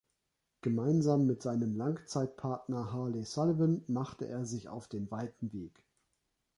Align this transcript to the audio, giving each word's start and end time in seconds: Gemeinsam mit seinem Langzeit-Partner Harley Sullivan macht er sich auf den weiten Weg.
Gemeinsam 0.61 1.27
mit 1.27 1.43
seinem 1.43 1.75
Langzeit-Partner 1.75 2.91
Harley 2.91 3.23
Sullivan 3.23 3.83
macht 3.85 4.23
er 4.23 4.45
sich 4.47 4.67
auf 4.67 4.87
den 4.87 5.11
weiten 5.11 5.53
Weg. 5.53 5.85